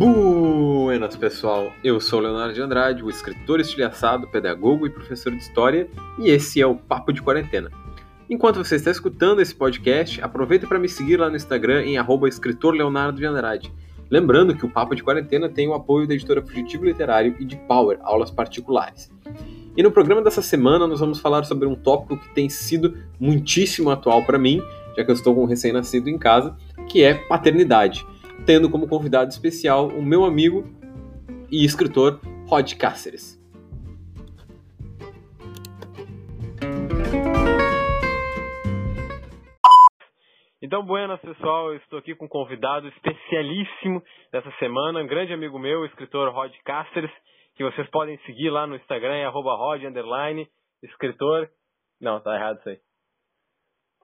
[0.00, 5.90] Buenas pessoal, eu sou Leonardo de Andrade, o escritor estilhaçado, pedagogo e professor de história,
[6.18, 7.70] e esse é o Papo de Quarentena.
[8.30, 12.26] Enquanto você está escutando esse podcast, aproveita para me seguir lá no Instagram em arroba
[12.30, 13.70] escritor Leonardo de Andrade.
[14.08, 17.56] Lembrando que o Papo de Quarentena tem o apoio da editora Fugitivo Literário e de
[17.56, 19.12] Power, aulas particulares.
[19.76, 23.90] E no programa dessa semana nós vamos falar sobre um tópico que tem sido muitíssimo
[23.90, 24.62] atual para mim,
[24.96, 26.56] já que eu estou com um recém-nascido em casa,
[26.88, 28.06] que é paternidade,
[28.46, 30.64] tendo como convidado especial o meu amigo
[31.50, 33.38] e escritor Rod Cáceres.
[40.62, 45.58] Então, buenas pessoal, eu estou aqui com um convidado especialíssimo dessa semana, um grande amigo
[45.58, 47.10] meu, o escritor Rod Cáceres,
[47.56, 49.82] que vocês podem seguir lá no Instagram, é arroba Rod,
[50.82, 51.48] escritor.
[52.00, 52.78] Não, tá errado isso aí.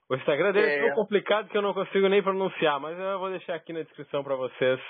[0.09, 3.30] O Instagram dele é tão complicado que eu não consigo nem pronunciar, mas eu vou
[3.30, 4.81] deixar aqui na descrição para vocês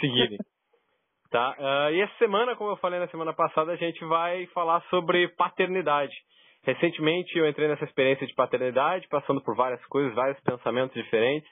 [0.00, 0.38] seguirem.
[1.30, 1.56] tá?
[1.58, 5.26] Uh, e essa semana, como eu falei na semana passada, a gente vai falar sobre
[5.34, 6.14] paternidade.
[6.62, 11.48] Recentemente eu entrei nessa experiência de paternidade, passando por várias coisas, vários pensamentos diferentes.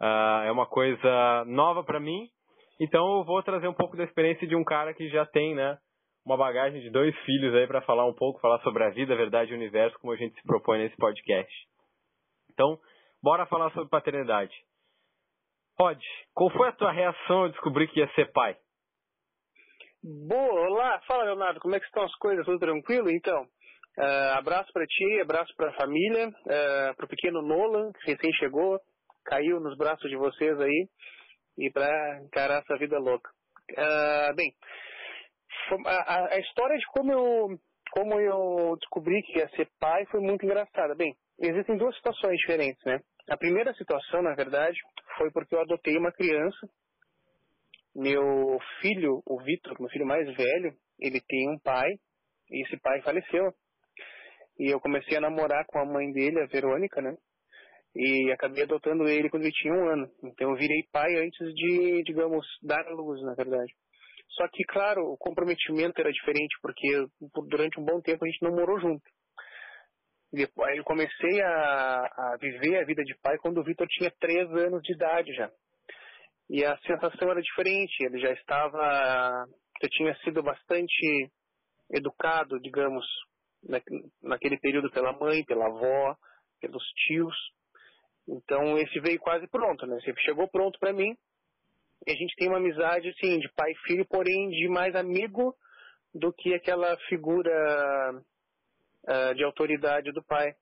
[0.00, 2.28] Uh, é uma coisa nova para mim,
[2.80, 5.76] então eu vou trazer um pouco da experiência de um cara que já tem, né,
[6.24, 9.16] uma bagagem de dois filhos aí para falar um pouco, falar sobre a vida, a
[9.16, 11.52] verdade e o universo, como a gente se propõe nesse podcast.
[12.60, 12.78] Então,
[13.22, 14.52] bora falar sobre paternidade.
[15.80, 15.98] Rod,
[16.34, 18.54] qual foi a tua reação ao descobrir que ia ser pai?
[20.02, 22.44] Boa, olá, fala Leonardo, como é que estão as coisas?
[22.44, 23.08] Tudo tranquilo?
[23.08, 27.92] Então, uh, abraço para ti, abraço para a família, uh, eh, para o pequeno Nolan,
[27.92, 28.78] que recém chegou,
[29.24, 30.86] caiu nos braços de vocês aí,
[31.56, 33.30] e para encarar essa vida louca.
[33.70, 34.52] Uh, bem,
[35.86, 37.58] a, a, história de como eu,
[37.92, 40.94] como eu descobri que ia ser pai foi muito engraçada.
[40.94, 41.16] Bem,
[41.48, 43.00] existem duas situações diferentes, né?
[43.28, 44.78] A primeira situação, na verdade,
[45.16, 46.68] foi porque eu adotei uma criança.
[47.94, 51.88] Meu filho, o Vitor, meu filho mais velho, ele tem um pai,
[52.50, 53.52] e esse pai faleceu.
[54.58, 57.16] E eu comecei a namorar com a mãe dele, a Verônica, né?
[57.96, 60.10] E acabei adotando ele quando ele tinha um ano.
[60.22, 63.72] Então eu virei pai antes de, digamos, dar a luz, na verdade.
[64.30, 66.88] Só que, claro, o comprometimento era diferente, porque
[67.48, 69.02] durante um bom tempo a gente não morou junto.
[70.32, 74.48] Depois, eu comecei a, a viver a vida de pai quando o Vitor tinha três
[74.52, 75.50] anos de idade já.
[76.48, 78.04] E a sensação era diferente.
[78.04, 79.46] Ele já estava,
[79.82, 81.30] já tinha sido bastante
[81.90, 83.04] educado, digamos,
[83.62, 83.80] na,
[84.22, 86.16] naquele período pela mãe, pela avó,
[86.60, 87.34] pelos tios.
[88.28, 89.98] Então esse veio quase pronto, né?
[90.00, 91.16] Você chegou pronto para mim.
[92.06, 95.54] E a gente tem uma amizade assim de pai e filho, porém de mais amigo
[96.14, 98.22] do que aquela figura
[99.10, 100.54] uh, de autoridade do pai.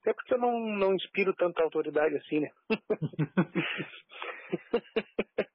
[0.00, 2.50] Até porque eu não, não inspiro tanta autoridade assim, né?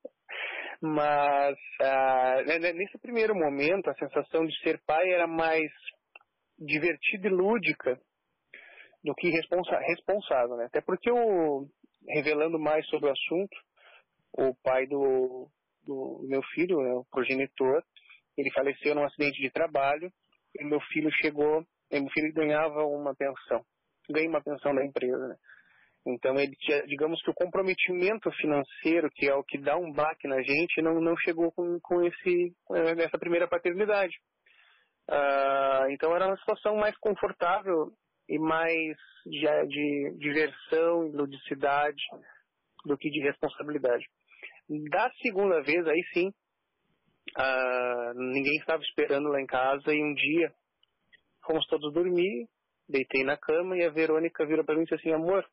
[0.82, 2.44] Mas uh,
[2.76, 5.72] nesse primeiro momento, a sensação de ser pai era mais
[6.60, 8.00] divertida e lúdica
[9.04, 10.66] do que responsa responsável, né?
[10.66, 11.68] Até porque eu,
[12.10, 13.58] revelando mais sobre o assunto,
[14.34, 15.50] o pai do,
[15.86, 17.82] do meu filho, né, o progenitor,
[18.38, 20.12] ele faleceu num acidente de trabalho
[20.56, 21.66] e meu filho chegou
[22.00, 23.62] meu filho ganhava uma pensão,
[24.10, 25.28] ganha uma pensão da empresa.
[25.28, 25.36] Né?
[26.06, 30.28] Então ele tinha, digamos que o comprometimento financeiro, que é o que dá um baque
[30.28, 32.54] na gente, não, não chegou com, com esse,
[32.96, 34.14] nessa primeira paternidade.
[35.10, 37.92] Uh, então era uma situação mais confortável
[38.28, 42.02] e mais de, de diversão e ludicidade
[42.86, 44.06] do que de responsabilidade.
[44.90, 46.30] Da segunda vez, aí sim,
[47.38, 50.54] uh, ninguém estava esperando lá em casa e um dia
[51.46, 52.48] Fomos todos dormir,
[52.88, 55.46] deitei na cama e a Verônica virou para mim e disse assim, amor,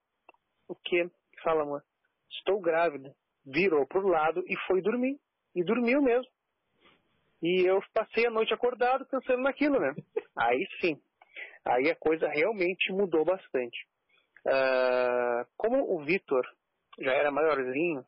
[0.69, 1.11] o que?
[1.43, 1.83] Fala, amor,
[2.31, 3.15] estou grávida.
[3.45, 5.19] Virou pro lado e foi dormir.
[5.55, 6.31] E dormiu mesmo.
[7.43, 9.95] E eu passei a noite acordado pensando naquilo, né?
[10.37, 11.01] Aí sim.
[11.65, 13.87] Aí a coisa realmente mudou bastante.
[14.47, 16.47] Uh, como o Vitor
[16.99, 18.05] já era maiorzinho,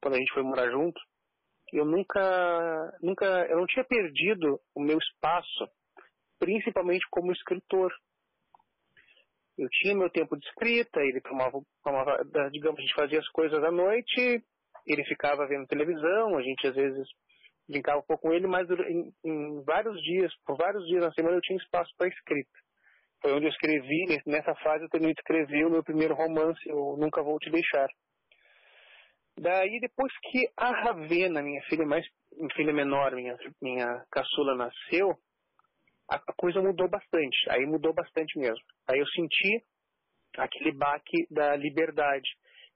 [0.00, 1.00] quando a gente foi morar junto,
[1.72, 5.68] eu nunca, nunca, eu não tinha perdido o meu espaço
[6.38, 7.92] principalmente como escritor.
[9.56, 12.18] Eu tinha meu tempo de escrita, ele tomava, tomava,
[12.50, 14.42] digamos, a gente fazia as coisas à noite,
[14.86, 17.06] ele ficava vendo televisão, a gente às vezes
[17.68, 21.36] brincava um pouco com ele, mas em, em vários dias, por vários dias na semana
[21.36, 22.50] eu tinha espaço para escrita.
[23.22, 27.22] Foi onde eu escrevi, nessa fase eu também escrevi o meu primeiro romance, Eu Nunca
[27.22, 27.88] Vou Te Deixar.
[29.38, 32.06] Daí, depois que a Ravena, minha filha mais
[32.54, 35.16] filha menor, minha, minha caçula, nasceu,
[36.08, 37.36] a, coisa mudou bastante.
[37.50, 38.64] Aí mudou bastante mesmo.
[38.88, 39.64] Aí eu senti
[40.36, 42.28] aquele baque da liberdade.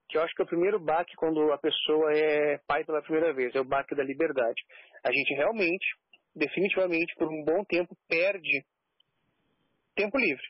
[0.09, 3.33] que eu acho que é o primeiro baque quando a pessoa é pai pela primeira
[3.35, 4.63] vez, é o baque da liberdade.
[5.05, 5.87] A gente realmente,
[6.35, 8.65] definitivamente, por um bom tempo, perde
[9.95, 10.45] tempo livre.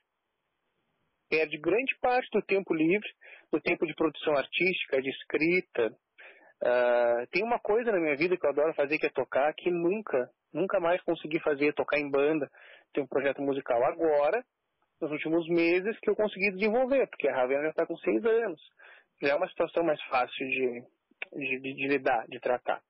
[1.29, 3.09] Perde grande parte do tempo livre,
[3.51, 5.89] do tempo de produção artística, de escrita.
[6.63, 9.71] Uh, tem uma coisa na minha vida que eu adoro fazer, que é tocar, que
[9.71, 12.49] nunca, nunca mais consegui fazer, tocar em banda.
[12.93, 14.43] Tem um projeto musical agora,
[15.01, 18.61] nos últimos meses, que eu consegui desenvolver, porque a Ravena já está com seis anos
[19.23, 20.83] já é uma situação mais fácil de,
[21.33, 22.81] de, de, de lidar, de tratar.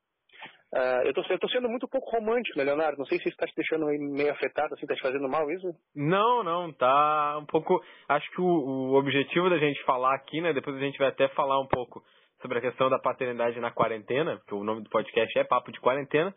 [0.71, 2.99] Uh, eu estou sendo muito pouco romântico, né, Leonardo?
[2.99, 5.67] Não sei se está te deixando meio afetado, assim, está te fazendo mal isso?
[5.97, 7.83] Não, não, tá um pouco.
[8.07, 10.53] Acho que o, o, objetivo da gente falar aqui, né?
[10.53, 12.05] Depois a gente vai até falar um pouco
[12.43, 15.81] sobre a questão da paternidade na quarentena, porque o nome do podcast é Papo de
[15.81, 16.35] Quarentena,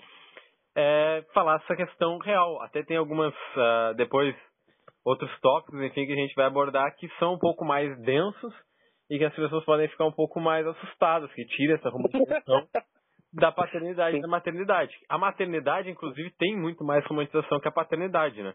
[0.75, 2.61] é falar essa questão real.
[2.61, 4.35] Até tem algumas, uh, depois,
[5.05, 8.53] outros tópicos, enfim, que a gente vai abordar que são um pouco mais densos
[9.09, 12.67] e que as pessoas podem ficar um pouco mais assustadas, que tira essa romantização
[13.33, 14.95] da paternidade e da maternidade.
[15.09, 18.53] A maternidade, inclusive, tem muito mais romantização que a paternidade, né?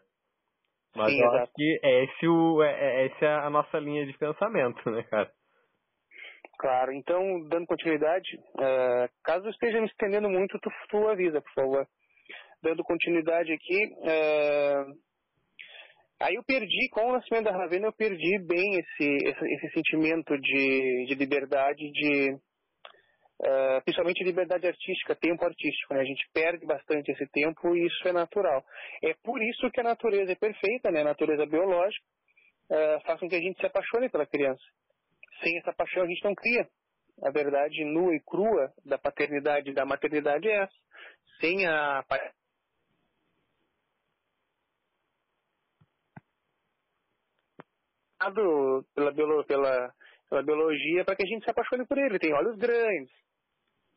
[0.95, 1.43] Mas Sim, eu exato.
[1.43, 5.03] acho que é, esse o, é, é, essa é a nossa linha de pensamento, né,
[5.03, 5.31] cara?
[6.59, 7.21] Claro, então,
[7.51, 11.87] dando continuidade, uh, caso esteja me estendendo muito, tu, tu avisa, por favor.
[12.63, 15.07] Dando continuidade aqui, uh,
[16.19, 20.35] Aí eu perdi, com o nascimento da Ravena, eu perdi bem esse, esse, esse sentimento
[20.39, 25.93] de, de liberdade, de uh, principalmente liberdade artística, tempo artístico.
[25.93, 26.01] Né?
[26.01, 28.65] A gente perde bastante esse tempo e isso é natural.
[29.05, 31.03] É por isso que a natureza é perfeita, né?
[31.03, 32.05] a natureza biológica
[32.71, 34.65] uh, faz com que a gente se apaixone pela criança.
[35.43, 36.67] Sem essa paixão a gente não cria.
[37.23, 40.75] A verdade nua e crua da paternidade e da maternidade é essa.
[41.43, 42.03] Sem a
[48.95, 49.93] pela, biolo, pela,
[50.29, 52.09] pela biologia para que a gente se apaixone por ele.
[52.09, 53.13] Ele tem olhos grandes,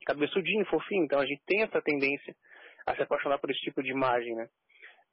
[0.05, 2.35] cabeçudinho, fofinho, então a gente tem essa tendência
[2.85, 4.47] a se apaixonar por esse tipo de imagem, né?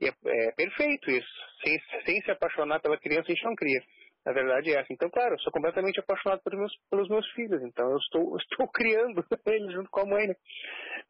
[0.01, 0.13] E é,
[0.49, 1.29] é perfeito isso.
[1.65, 3.81] Sem, sem se apaixonar pela criança, a gente não cria.
[4.25, 4.93] Na verdade é essa.
[4.93, 7.63] Então, claro, eu sou completamente apaixonado pelos meus, pelos meus filhos.
[7.63, 10.35] Então, eu estou, estou criando eles junto com a mãe, né?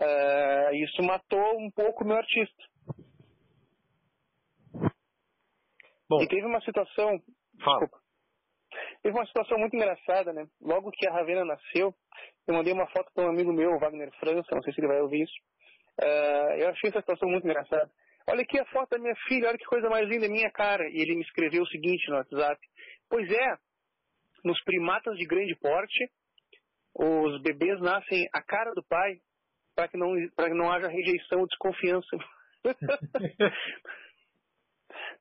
[0.01, 2.65] Uh, isso matou um pouco o meu artista.
[6.09, 7.19] Bom, e teve uma situação
[7.63, 7.89] Fala.
[9.03, 10.47] Teve uma situação muito engraçada, né?
[10.61, 11.95] Logo que a Ravena nasceu,
[12.47, 15.01] eu mandei uma foto para um amigo meu, Wagner França, não sei se ele vai
[15.01, 15.35] ouvir isso.
[16.01, 17.91] Uh, eu achei essa situação muito engraçada.
[18.29, 20.85] Olha aqui a foto da minha filha, olha que coisa mais linda, minha cara.
[20.91, 22.61] E ele me escreveu o seguinte no WhatsApp.
[23.09, 23.57] Pois é,
[24.45, 26.11] nos primatas de grande porte,
[26.95, 29.21] os bebês nascem a cara do pai
[29.75, 32.17] para que não para que não haja rejeição ou desconfiança.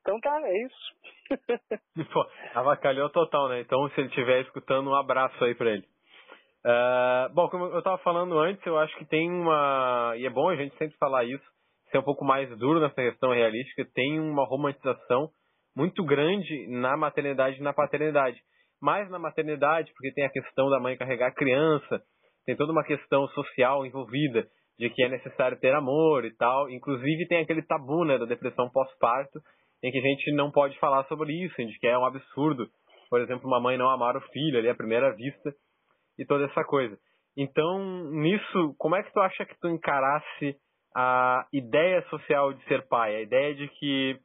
[0.06, 0.94] então tá, é isso.
[2.12, 2.24] Pô,
[2.54, 3.60] avacalhou total, né?
[3.60, 5.84] Então, se ele estiver escutando, um abraço aí pra ele.
[6.64, 10.14] Uh, bom, como eu estava falando antes, eu acho que tem uma.
[10.16, 11.44] E é bom a gente sempre falar isso,
[11.90, 15.28] ser um pouco mais duro nessa questão realística, tem uma romantização
[15.76, 18.40] muito grande na maternidade e na paternidade.
[18.80, 22.00] Mais na maternidade, porque tem a questão da mãe carregar a criança,
[22.44, 24.46] tem toda uma questão social envolvida,
[24.78, 26.70] de que é necessário ter amor e tal.
[26.70, 29.40] Inclusive tem aquele tabu né, da depressão pós-parto,
[29.82, 32.68] em que a gente não pode falar sobre isso, gente quer é um absurdo.
[33.08, 35.54] Por exemplo, uma mãe não amar o filho ali à primeira vista
[36.18, 36.98] e toda essa coisa.
[37.36, 40.56] Então, nisso, como é que tu acha que tu encarasse
[40.94, 43.14] a ideia social de ser pai?
[43.14, 44.18] A ideia de que.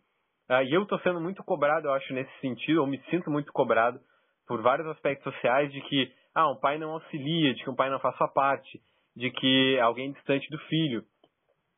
[0.50, 3.51] Uh, e eu estou sendo muito cobrado, eu acho, nesse sentido, eu me sinto muito
[3.53, 4.00] cobrado
[4.48, 7.89] por vários aspectos sociais de que ah, um pai não auxilia, de que um pai
[7.89, 8.81] não faz sua parte,
[9.15, 11.03] de que alguém distante do filho.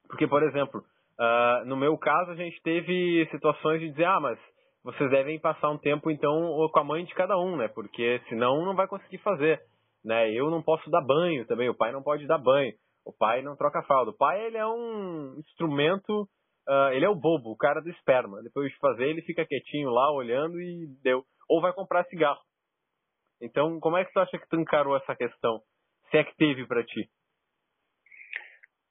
[0.08, 0.84] Porque, por exemplo,
[1.20, 4.40] Uh, no meu caso, a gente teve situações de dizer, ah, mas
[4.84, 7.68] vocês devem passar um tempo, então, com a mãe de cada um, né?
[7.70, 9.62] Porque senão não vai conseguir fazer,
[10.04, 10.32] né?
[10.32, 12.74] Eu não posso dar banho também, o pai não pode dar banho,
[13.06, 14.12] o pai não troca fralda.
[14.12, 16.24] O pai, ele é um instrumento,
[16.68, 18.42] uh, ele é o bobo, o cara do esperma.
[18.44, 21.24] Depois de fazer, ele fica quietinho lá, olhando e deu.
[21.48, 22.42] Ou vai comprar cigarro.
[23.42, 25.62] Então, como é que tu acha que tu encarou essa questão?
[26.10, 27.10] Se é que teve para ti?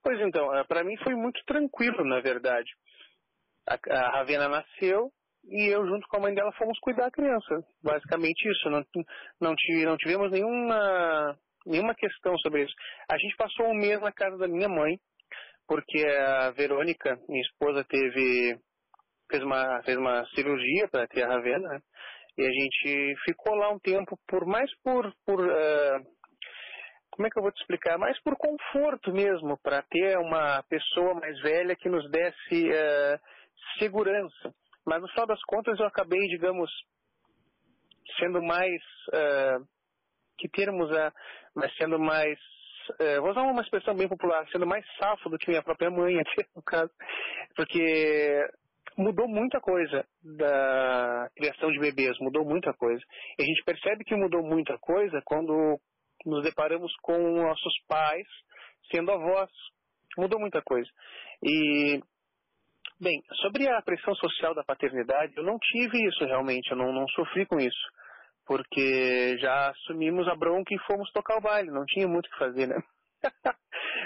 [0.03, 2.71] Pois então, eh, para mim foi muito tranquilo, na verdade.
[3.69, 5.11] A, a Ravena nasceu
[5.45, 7.65] e eu, junto com a mãe dela, fomos cuidar da criança.
[7.83, 8.71] Basicamente isso.
[8.71, 8.85] Não,
[9.41, 9.55] não,
[9.85, 12.75] não tivemos nenhuma, nenhuma questão sobre isso.
[13.11, 14.99] A gente passou um mês na casa da minha mãe,
[15.67, 18.59] porque a Verônica, minha esposa, teve
[19.31, 21.81] fez uma, fez uma cirurgia para ter a Ravena, né?
[22.37, 26.01] E a gente ficou lá um tempo, por mais por, por uh,
[27.13, 27.99] como é que eu vou te explicar?
[27.99, 33.21] Mais por conforto mesmo, para ter uma pessoa mais velha que nos desse uh,
[33.79, 34.55] segurança.
[34.85, 36.71] Mas no final das contas eu acabei, digamos,
[38.19, 39.65] sendo mais uh,
[40.39, 41.13] que termos a,
[41.55, 42.39] mas sendo mais
[42.99, 46.15] é, vou usar uma expressão bem popular, sendo mais safo do que minha própria mãe,
[46.57, 46.91] no caso,
[47.55, 48.45] porque
[48.99, 53.01] mudou muita coisa da criação de bebês, mudou muita coisa.
[53.39, 55.79] E a gente percebe que mudou muita coisa quando
[56.27, 58.27] nos deparamos com nossos pais
[58.91, 59.51] sendo avós.
[60.17, 60.89] Mudou muita coisa.
[61.43, 62.01] E,
[63.01, 67.09] bem, sobre a pressão social da paternidade, eu não tive isso realmente, eu não, não
[67.09, 67.91] sofri com isso.
[68.47, 72.39] Porque já assumimos a bronca e fomos tocar o baile, não tinha muito o que
[72.39, 72.77] fazer, né?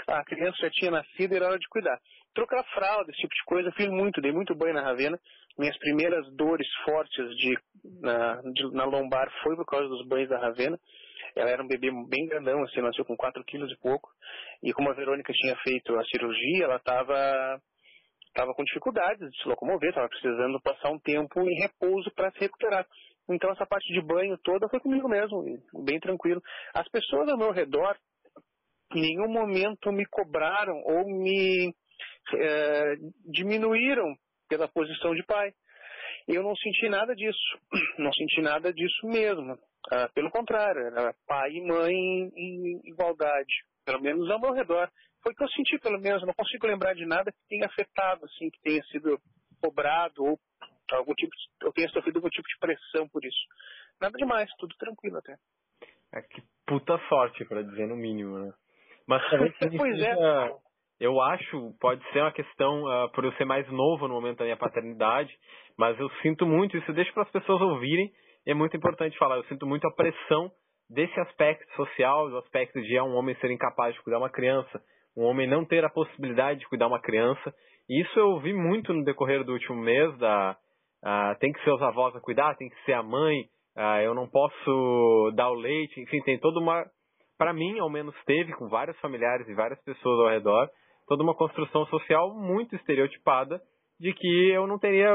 [0.07, 1.99] a criança já tinha nascido e era hora de cuidar.
[2.35, 5.19] Trocar fralda, esse tipo de coisa, fiz muito, dei muito banho na Ravena.
[5.59, 7.59] Minhas primeiras dores fortes de,
[8.03, 10.79] na, de, na lombar foi por causa dos banhos da Ravena.
[11.37, 14.09] Ela era um bebê bem grandão, assim, nasceu com 4 quilos e pouco.
[14.63, 17.61] E como a Verônica tinha feito a cirurgia, ela estava
[18.35, 22.41] tava com dificuldades de se locomover, estava precisando passar um tempo em repouso para se
[22.41, 22.87] recuperar.
[23.31, 25.43] Então essa parte de banho toda foi comigo mesmo,
[25.85, 26.41] bem tranquilo.
[26.75, 27.97] As pessoas ao meu redor
[28.95, 31.75] em nenhum momento me cobraram ou me
[32.35, 34.15] é, diminuíram
[34.49, 35.51] pela posição de pai.
[36.29, 37.59] Eu não senti nada disso,
[37.99, 39.57] não senti nada disso mesmo.
[39.93, 44.91] Ah, pelo contrário, era pai e mãe em, igualdade, pelo menos ao meu redor.
[45.23, 46.23] Foi o que eu senti, pelo menos.
[46.23, 49.19] Não consigo lembrar de nada que tenha afetado, assim, que tenha sido
[49.61, 50.39] cobrado ou
[50.93, 53.39] algum tipo de, eu tenha sofrido algum tipo de pressão por isso.
[54.01, 55.37] Nada demais, tudo tranquilo até.
[56.13, 58.53] É que puta sorte, para dizer no mínimo, né?
[59.07, 60.15] Mas também pois é.
[60.99, 64.45] Eu acho, pode ser uma questão uh, por eu ser mais novo no momento da
[64.45, 65.31] minha paternidade,
[65.77, 68.11] mas eu sinto muito, isso deixa para as pessoas ouvirem,
[68.47, 70.51] é muito importante falar, eu sinto muito a pressão
[70.89, 74.81] desse aspecto social, do aspecto de um homem ser incapaz de cuidar uma criança,
[75.17, 77.55] um homem não ter a possibilidade de cuidar uma criança.
[77.89, 80.57] E isso eu vi muito no decorrer do último mês, da,
[81.41, 83.49] tem que ser os avós a cuidar, tem que ser a mãe,
[84.05, 86.85] eu não posso dar o leite, enfim, tem toda uma
[87.39, 90.71] para mim, ao menos teve, com vários familiares e várias pessoas ao redor,
[91.07, 93.61] toda uma construção social muito estereotipada
[94.01, 95.15] de que eu não teria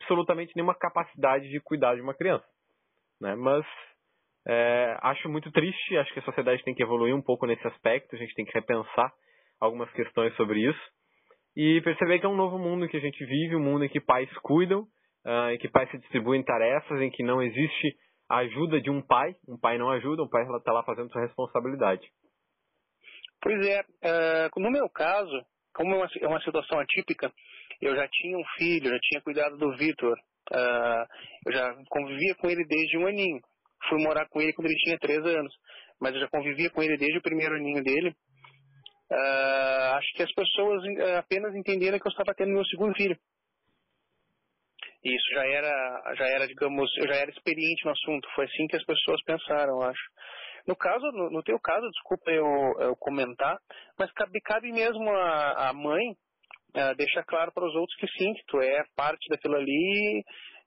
[0.00, 2.44] absolutamente nenhuma capacidade de cuidar de uma criança.
[3.20, 3.34] Né?
[3.36, 3.64] Mas
[4.46, 8.14] é, acho muito triste, acho que a sociedade tem que evoluir um pouco nesse aspecto,
[8.14, 9.12] a gente tem que repensar
[9.60, 10.80] algumas questões sobre isso
[11.56, 14.00] e perceber que é um novo mundo que a gente vive, um mundo em que
[14.00, 14.82] pais cuidam,
[15.26, 17.96] uh, em que pais se distribuem tarefas, em que não existe
[18.28, 21.22] a ajuda de um pai, um pai não ajuda, um pai está lá fazendo sua
[21.22, 22.08] responsabilidade.
[23.42, 27.32] Pois é, uh, no meu caso, como é uma, é uma, situação atípica,
[27.80, 30.16] eu já tinha um filho, já tinha cuidado do Vitor,
[30.52, 31.04] uh,
[31.46, 33.40] eu já convivia com ele desde um aninho.
[33.88, 35.54] Fui morar com ele quando ele tinha três anos,
[36.00, 38.14] mas eu já convivia com ele desde o primeiro aninho dele.
[39.10, 40.82] Uh, acho que as pessoas
[41.18, 43.16] apenas entenderam que eu estava tendo meu segundo filho.
[45.02, 48.28] Isso já era, já era, digamos, eu já era experiente no assunto.
[48.34, 50.02] Foi assim que as pessoas pensaram, acho.
[50.66, 52.46] No caso, no, no teu caso, desculpa eu,
[52.80, 53.58] eu comentar,
[53.98, 56.14] mas cabe, cabe mesmo a mãe
[56.76, 60.22] uh, deixar claro para os outros que sim, que tu é parte daquilo ali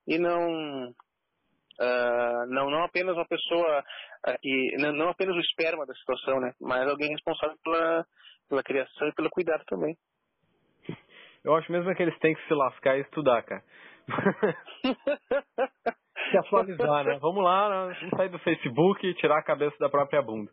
[0.07, 3.83] e não uh, não não apenas uma pessoa
[4.27, 8.05] uh, que não, não apenas o esperma da situação, né, mas alguém responsável pela
[8.49, 9.95] pela criação e pelo cuidado também.
[11.43, 13.63] Eu acho mesmo que eles têm que se lascar e estudar, cara.
[16.31, 17.17] Se atualizar, né?
[17.19, 20.49] Vamos lá, vamos sair do Facebook e tirar a cabeça da própria bunda.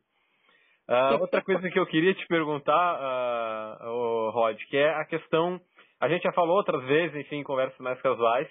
[0.90, 5.60] Uh, outra coisa que eu queria te perguntar, uh, Rod, que é a questão.
[6.00, 8.48] A gente já falou outras vezes, enfim, em conversas mais casuais,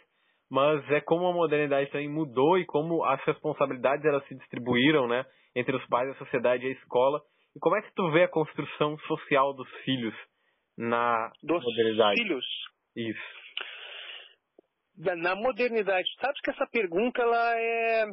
[0.49, 5.25] mas é como a modernidade também mudou e como as responsabilidades elas se distribuíram, né,
[5.53, 7.19] entre os pais, a sociedade e a escola.
[7.55, 10.15] E como é que tu vê a construção social dos filhos
[10.77, 12.21] na dos modernidade?
[12.21, 12.45] filhos?
[12.95, 13.39] Isso
[15.17, 16.09] na modernidade.
[16.19, 18.05] Sabe que essa pergunta ela é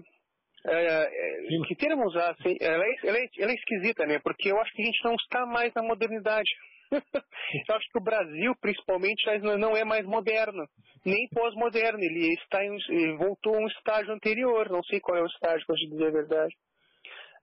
[1.66, 2.30] que termos usar?
[2.30, 4.18] Assim, ela, é, ela, é, ela é esquisita, né?
[4.18, 6.49] Porque eu acho que a gente não está mais na modernidade.
[6.92, 9.25] eu acho que o Brasil, principalmente,
[9.58, 10.66] não é mais moderno,
[11.04, 11.99] nem pós-moderno.
[12.00, 14.68] Ele está em, ele voltou a um estágio anterior.
[14.70, 16.54] Não sei qual é o estágio, para dizer a verdade.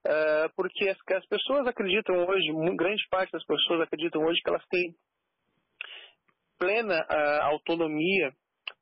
[0.06, 4.66] Uh, porque as, as pessoas acreditam hoje, grande parte das pessoas acreditam hoje que elas
[4.68, 4.94] têm
[6.60, 8.34] plena uh, autonomia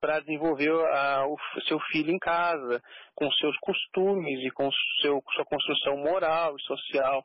[0.01, 2.81] para desenvolver a, o seu filho em casa,
[3.15, 4.69] com seus costumes e com
[5.01, 7.23] seu, sua construção moral e social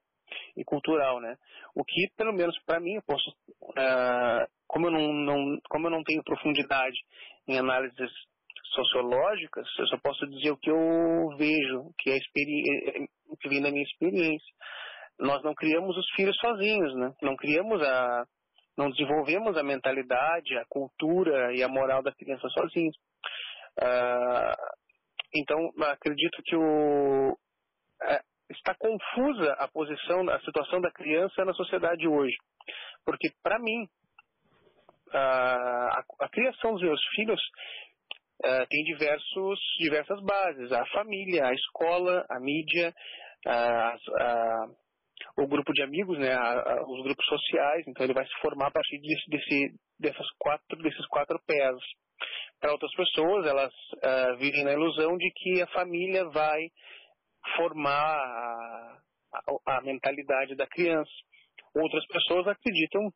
[0.56, 1.36] e cultural, né?
[1.74, 5.90] O que, pelo menos para mim, eu posso, uh, como eu não, não, como eu
[5.90, 6.98] não tenho profundidade
[7.48, 8.10] em análises
[8.74, 12.16] sociológicas, eu só posso dizer o que eu vejo, o que é
[13.28, 14.54] o que vem da minha experiência.
[15.18, 17.14] Nós não criamos os filhos sozinhos, né?
[17.22, 18.26] Não criamos a
[18.76, 22.96] não desenvolvemos a mentalidade, a cultura e a moral da criança sozinhos.
[23.78, 24.76] Uh,
[25.34, 32.06] então, acredito que o, uh, está confusa a posição, a situação da criança na sociedade
[32.06, 32.36] hoje.
[33.04, 33.88] Porque, para mim,
[35.12, 37.40] a, a, criação dos meus filhos
[38.44, 40.72] uh, tem diversos, diversas bases.
[40.72, 42.94] A família, a escola, a mídia,
[43.46, 43.96] a,
[45.36, 46.34] o grupo de amigos, né,
[46.86, 47.84] os grupos sociais.
[47.86, 51.76] Então ele vai se formar a partir desse, desse, dessas quatro, desses quatro pés.
[52.60, 56.68] Para outras pessoas, elas uh, vivem na ilusão de que a família vai
[57.56, 58.98] formar a,
[59.66, 61.10] a, a mentalidade da criança.
[61.74, 63.10] Outras pessoas acreditam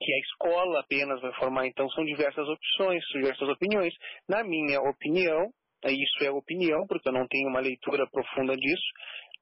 [0.00, 1.66] que a escola apenas vai formar.
[1.66, 3.94] Então, são diversas opções, diversas opiniões.
[4.28, 5.50] Na minha opinião,
[5.84, 8.86] isso é opinião, porque eu não tenho uma leitura profunda disso,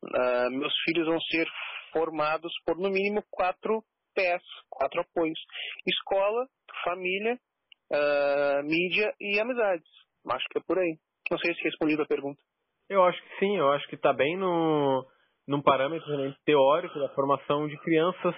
[0.05, 1.47] uh, meus filhos vão ser
[1.93, 3.83] formados por, no mínimo, quatro
[4.15, 5.39] pés, quatro apoios.
[5.87, 6.47] Escola,
[6.85, 7.39] família,
[7.93, 9.89] uh, mídia e amizades.
[10.29, 10.97] Acho que é por aí.
[11.31, 12.41] Não sei se respondi a pergunta.
[12.89, 15.07] Eu acho que sim, eu acho que está bem no,
[15.49, 16.07] num parâmetro
[16.45, 18.35] teórico da formação de crianças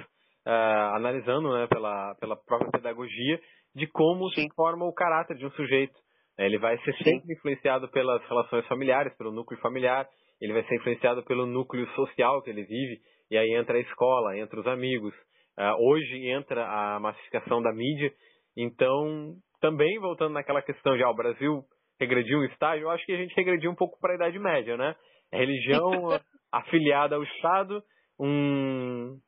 [0.47, 3.41] uh, analisando né, pela, pela própria pedagogia
[3.75, 4.43] de como Sim.
[4.43, 5.95] se forma o caráter de um sujeito.
[6.39, 10.07] Ele vai ser sempre influenciado pelas relações familiares, pelo núcleo familiar,
[10.41, 13.01] ele vai ser influenciado pelo núcleo social que ele vive,
[13.31, 15.15] e aí entra a escola, entra os amigos.
[15.59, 18.13] Uh, hoje entra a massificação da mídia,
[18.57, 21.65] então também voltando naquela questão de ah, o Brasil
[21.99, 24.77] regrediu um estágio, eu acho que a gente regrediu um pouco para a Idade Média,
[24.77, 24.95] né?
[25.33, 26.21] A religião
[26.53, 27.83] afiliada ao Estado,
[28.21, 29.19] um,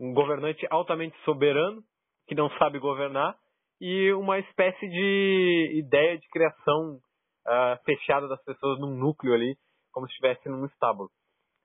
[0.00, 1.82] um governante altamente soberano,
[2.28, 3.36] que não sabe governar,
[3.80, 6.98] e uma espécie de ideia de criação
[7.46, 9.54] uh, fechada das pessoas num núcleo ali,
[9.92, 11.10] como se estivesse num estábulo.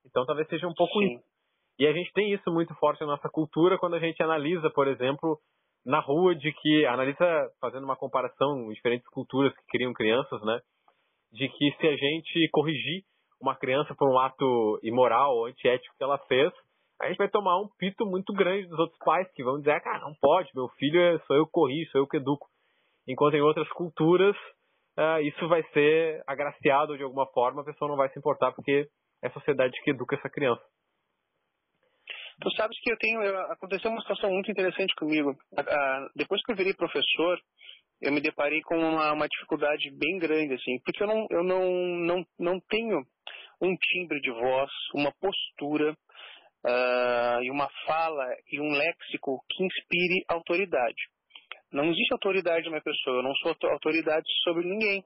[0.05, 1.15] Então talvez seja um pouco Sim.
[1.15, 1.23] isso.
[1.79, 4.87] E a gente tem isso muito forte na nossa cultura quando a gente analisa, por
[4.87, 5.39] exemplo,
[5.85, 10.59] na rua, de que, analisa fazendo uma comparação diferentes culturas que criam crianças, né?
[11.31, 13.03] De que se a gente corrigir
[13.41, 16.53] uma criança por um ato imoral ou antiético que ela fez,
[17.01, 19.81] a gente vai tomar um pito muito grande dos outros pais que vão dizer, ah,
[19.81, 22.47] cara, não pode, meu filho é, sou eu que corri, sou eu que educo.
[23.07, 24.35] Enquanto em outras culturas,
[24.97, 28.87] uh, isso vai ser agraciado de alguma forma, a pessoa não vai se importar porque
[29.23, 30.61] é a sociedade que educa essa criança.
[32.39, 33.19] Tu sabes que eu tenho,
[33.51, 35.31] aconteceu uma situação muito interessante comigo.
[35.31, 37.39] Uh, depois que eu virei professor,
[38.01, 41.71] eu me deparei com uma, uma dificuldade bem grande, assim, porque eu não, eu não,
[41.99, 43.05] não, não tenho
[43.61, 45.95] um timbre de voz, uma postura,
[46.65, 51.01] uh, e uma fala e um léxico que inspire autoridade.
[51.71, 55.03] Não existe autoridade na pessoa, eu não sou autoridade sobre ninguém.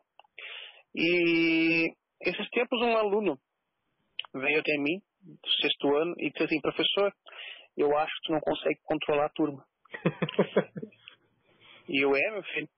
[0.96, 3.38] E esses tempos um aluno
[4.34, 7.14] veio até mim, do sexto ano, e disse assim, professor,
[7.78, 9.64] eu acho que tu não consegue controlar a turma.
[11.90, 12.70] e eu, é, meu filho,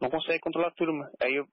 [0.00, 1.10] não consegue controlar a turma.
[1.20, 1.46] Aí eu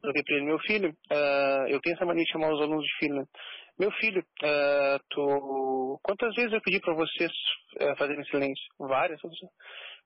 [0.00, 2.98] falei para ele, meu filho, uh, eu tenho essa mania de chamar os alunos de
[2.98, 3.24] filho, né?
[3.78, 6.00] Meu filho, uh, tu...
[6.02, 7.30] quantas vezes eu pedi para vocês
[7.80, 8.64] uh, fazerem silêncio?
[8.76, 9.20] Várias.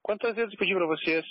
[0.02, 1.24] Quantas vezes eu pedi para vocês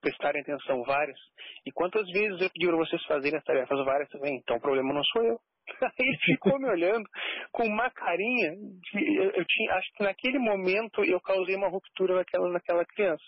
[0.00, 0.82] prestarem atenção?
[0.84, 1.18] Várias.
[1.66, 3.84] E quantas vezes eu pedi para vocês fazerem as tarefas?
[3.84, 4.36] Várias também.
[4.36, 5.40] Então o problema não sou eu.
[5.98, 7.08] Ele ficou me olhando
[7.50, 8.52] com uma carinha.
[8.52, 13.24] De, eu, eu, tinha, acho que naquele momento eu causei uma ruptura naquela, naquela criança.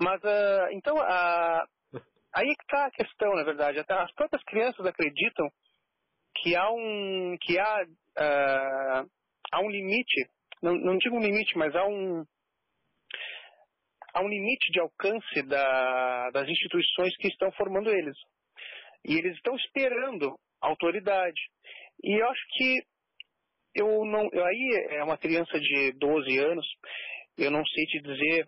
[0.00, 2.00] Mas, uh, então, uh,
[2.34, 3.80] aí que está a questão, na verdade.
[3.80, 5.48] Até as próprias crianças acreditam
[6.36, 9.10] que há um que há uh,
[9.52, 10.28] há um limite,
[10.62, 12.24] não, não digo um limite, mas há um
[14.14, 18.16] há um limite de alcance da, das instituições que estão formando eles.
[19.04, 21.40] E eles estão esperando autoridade.
[22.04, 22.82] E eu acho que
[23.74, 26.66] eu não, eu, aí é uma criança de 12 anos,
[27.38, 28.46] eu não sei te dizer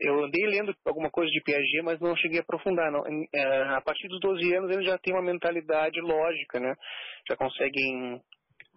[0.00, 2.90] eu andei lendo alguma coisa de Piaget, mas não cheguei a aprofundar.
[2.90, 3.04] Não.
[3.34, 6.74] É, a partir dos 12 anos, eles já têm uma mentalidade lógica, né?
[7.28, 8.20] Já conseguem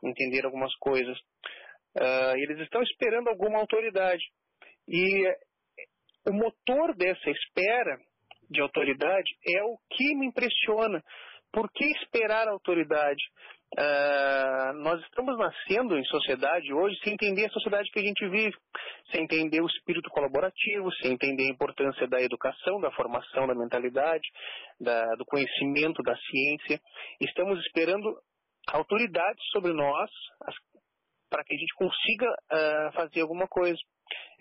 [0.03, 1.17] entender algumas coisas.
[1.97, 4.23] Uh, eles estão esperando alguma autoridade.
[4.87, 5.27] E
[6.27, 7.97] o motor dessa espera
[8.49, 11.01] de autoridade é o que me impressiona.
[11.51, 13.23] Por que esperar a autoridade?
[13.77, 18.53] Uh, nós estamos nascendo em sociedade hoje sem entender a sociedade que a gente vive,
[19.09, 24.27] sem entender o espírito colaborativo, sem entender a importância da educação, da formação da mentalidade,
[24.77, 26.81] da, do conhecimento, da ciência.
[27.21, 28.13] Estamos esperando
[28.67, 30.09] autoridades sobre nós
[31.29, 33.79] para que a gente consiga uh, fazer alguma coisa,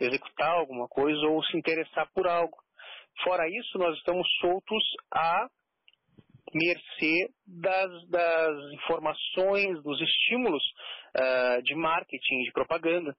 [0.01, 2.57] executar alguma coisa ou se interessar por algo.
[3.23, 4.83] Fora isso, nós estamos soltos
[5.15, 5.47] a
[6.55, 10.63] mercê das, das informações, dos estímulos
[11.17, 13.15] uh, de marketing, de propaganda.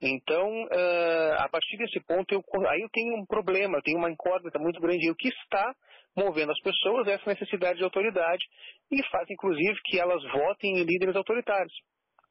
[0.00, 4.10] Então, uh, a partir desse ponto, eu, aí eu tenho um problema, eu tenho uma
[4.10, 5.10] incógnita muito grande.
[5.10, 5.74] O que está
[6.16, 8.44] movendo as pessoas é essa necessidade de autoridade
[8.90, 11.74] e faz, inclusive, que elas votem em líderes autoritários.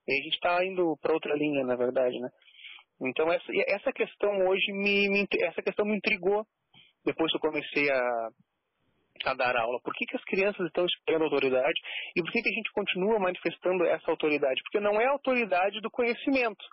[0.08, 2.30] E a gente está indo para outra linha, na verdade, né?
[3.02, 6.46] Então, essa, essa questão hoje me, me, essa questão me intrigou
[7.06, 8.30] depois que eu comecei a,
[9.26, 9.80] a dar aula.
[9.82, 11.80] Por que, que as crianças estão esperando autoridade
[12.16, 14.62] e por que, que a gente continua manifestando essa autoridade?
[14.64, 16.64] Porque não é autoridade do conhecimento,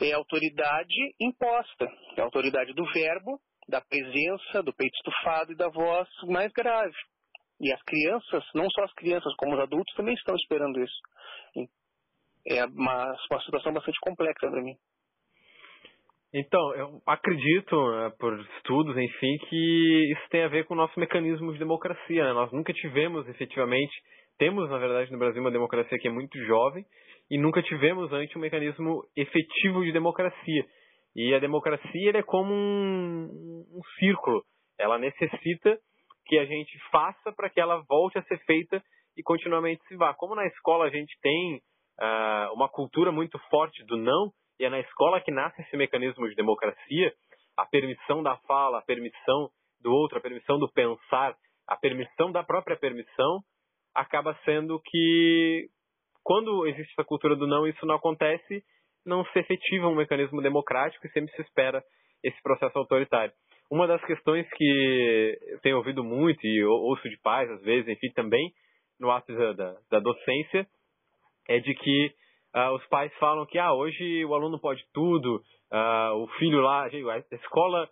[0.00, 6.08] é autoridade imposta, é autoridade do verbo, da presença, do peito estufado e da voz
[6.28, 6.96] mais grave.
[7.60, 10.98] E as crianças, não só as crianças, como os adultos, também estão esperando isso.
[12.46, 14.74] É uma, uma situação bastante complexa para mim.
[16.32, 20.98] Então, eu acredito, né, por estudos, enfim, que isso tem a ver com o nosso
[20.98, 22.24] mecanismo de democracia.
[22.24, 22.32] Né?
[22.32, 23.92] Nós nunca tivemos, efetivamente,
[24.38, 26.84] temos, na verdade, no Brasil uma democracia que é muito jovem
[27.28, 30.64] e nunca tivemos antes um mecanismo efetivo de democracia.
[31.16, 34.42] E a democracia é como um, um círculo.
[34.78, 35.78] Ela necessita
[36.26, 38.80] que a gente faça para que ela volte a ser feita
[39.16, 40.14] e continuamente se vá.
[40.14, 41.56] Como na escola a gente tem
[42.00, 46.28] uh, uma cultura muito forte do não, e é na escola que nasce esse mecanismo
[46.28, 47.14] de democracia,
[47.56, 49.48] a permissão da fala, a permissão
[49.80, 51.34] do outro, a permissão do pensar,
[51.66, 53.40] a permissão da própria permissão,
[53.94, 55.66] acaba sendo que
[56.22, 58.62] quando existe essa cultura do não, isso não acontece,
[59.04, 61.82] não se efetiva um mecanismo democrático e sempre se espera
[62.22, 63.32] esse processo autoritário.
[63.70, 68.12] Uma das questões que eu tenho ouvido muito e ouço de pais, às vezes, enfim,
[68.14, 68.52] também
[69.00, 70.66] no ato da, da docência,
[71.48, 72.12] é de que
[72.54, 76.84] uh, os pais falam que ah, hoje o aluno pode tudo, uh, o filho lá,
[76.84, 77.88] a escola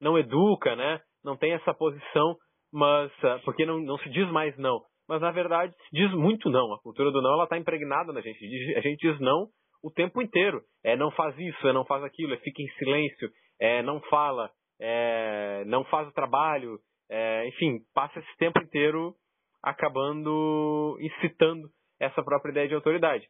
[0.00, 1.00] não educa, né?
[1.24, 2.36] Não tem essa posição,
[2.72, 4.80] mas uh, porque não, não se diz mais não.
[5.08, 6.72] Mas na verdade se diz muito não.
[6.72, 8.38] A cultura do não ela está impregnada na gente.
[8.76, 9.48] A gente diz não
[9.82, 10.62] o tempo inteiro.
[10.84, 14.50] É não faz isso, é não faz aquilo, é fica em silêncio, é não fala,
[14.80, 16.78] é não faz o trabalho,
[17.10, 19.14] é, enfim, passa esse tempo inteiro
[19.62, 21.68] acabando incitando
[22.00, 23.26] essa própria ideia de autoridade.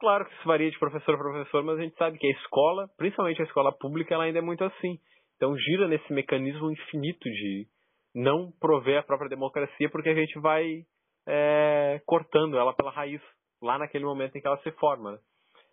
[0.00, 2.88] Claro que isso varia de professor a professor, mas a gente sabe que a escola,
[2.96, 4.98] principalmente a escola pública, ela ainda é muito assim.
[5.36, 7.66] Então gira nesse mecanismo infinito de
[8.14, 10.84] não prover a própria democracia, porque a gente vai
[11.26, 13.20] é, cortando ela pela raiz,
[13.62, 15.12] lá naquele momento em que ela se forma.
[15.12, 15.18] Né?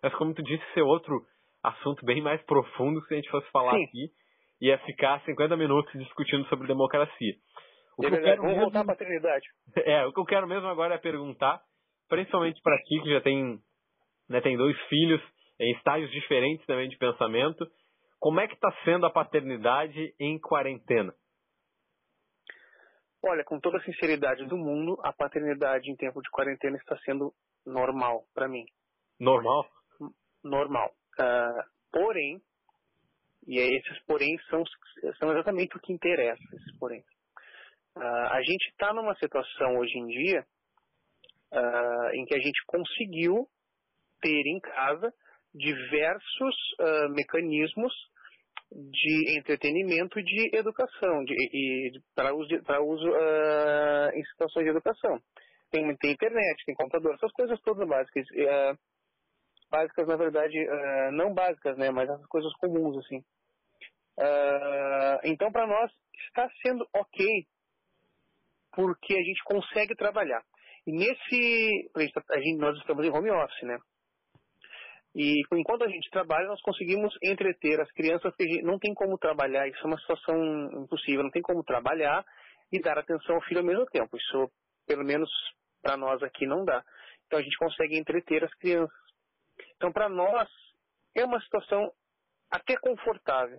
[0.02, 1.24] Mas como tu disse, esse é outro
[1.62, 3.84] assunto bem mais profundo que se a gente fosse falar Sim.
[3.84, 4.10] aqui,
[4.60, 7.34] ia ficar 50 minutos discutindo sobre democracia.
[7.96, 8.60] O é que eu quero mesmo...
[8.60, 9.46] voltar à paternidade.
[9.84, 11.60] É, o que eu quero mesmo agora é perguntar,
[12.08, 13.58] principalmente para ti que já tem
[14.32, 15.20] né, tem dois filhos
[15.60, 17.70] em estágios diferentes também de pensamento.
[18.18, 21.12] Como é que está sendo a paternidade em quarentena?
[23.22, 27.32] Olha, com toda a sinceridade do mundo, a paternidade em tempo de quarentena está sendo
[27.64, 28.64] normal para mim.
[29.20, 29.66] Normal?
[30.42, 30.90] Normal.
[31.20, 32.40] Uh, porém,
[33.46, 34.64] e esses porém são,
[35.18, 37.04] são exatamente o que interessa, esses porém.
[37.96, 40.46] Uh, a gente está numa situação hoje em dia
[41.52, 43.46] uh, em que a gente conseguiu
[44.22, 45.12] ter em casa
[45.54, 47.92] diversos uh, mecanismos
[48.70, 55.20] de entretenimento e de educação, de, e, para uso, uso uh, em situações de educação.
[55.70, 58.24] Tem, tem, internet, tem computador, essas coisas todas básicas.
[58.30, 58.78] Uh,
[59.70, 60.54] básicas, na verdade,
[61.12, 63.24] não básicas, né, mas essas coisas comuns, assim.
[65.24, 65.90] então, para nós,
[66.28, 67.46] está sendo ok,
[68.72, 70.42] porque a gente consegue trabalhar.
[70.86, 73.78] E nesse, a gente, nós estamos em home office, né?
[75.14, 79.68] E enquanto a gente trabalha, nós conseguimos entreter as crianças, porque não tem como trabalhar,
[79.68, 80.36] isso é uma situação
[80.82, 82.24] impossível, não tem como trabalhar
[82.70, 84.16] e dar atenção ao filho ao mesmo tempo.
[84.16, 84.50] Isso,
[84.86, 85.30] pelo menos
[85.82, 86.82] para nós aqui, não dá.
[87.26, 88.96] Então a gente consegue entreter as crianças.
[89.76, 90.48] Então, para nós,
[91.14, 91.92] é uma situação
[92.50, 93.58] até confortável.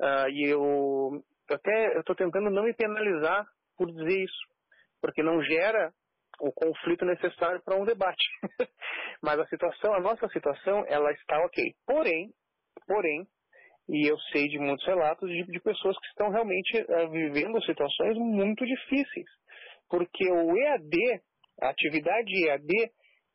[0.00, 4.46] Uh, e eu, eu até estou tentando não me penalizar por dizer isso,
[5.00, 5.92] porque não gera
[6.40, 8.24] o conflito necessário para um debate.
[9.22, 11.72] Mas a situação, a nossa situação, ela está ok.
[11.86, 12.30] Porém,
[12.86, 13.26] porém,
[13.88, 18.16] e eu sei de muitos relatos de, de pessoas que estão realmente uh, vivendo situações
[18.16, 19.26] muito difíceis.
[19.88, 21.22] Porque o EAD,
[21.60, 22.90] a atividade EAD,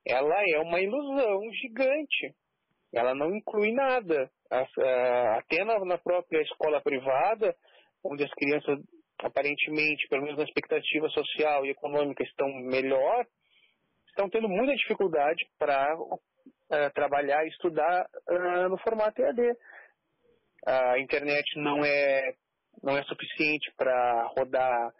[0.08, 2.34] ela é uma ilusão gigante.
[2.94, 4.30] Ela não inclui nada.
[4.50, 7.56] As, uh, até na, na própria escola privada,
[8.04, 8.80] onde as crianças
[9.24, 13.26] aparentemente, pelo menos na expectativa social e econômica, estão melhor,
[14.08, 16.20] estão tendo muita dificuldade para uh,
[16.72, 19.42] eh, trabalhar e estudar uh, no formato EAD.
[20.66, 22.34] A internet não é,
[22.84, 24.92] não é suficiente para rodar